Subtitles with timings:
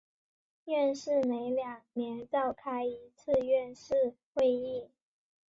[0.65, 4.89] 院士每两年召开一次院士会议。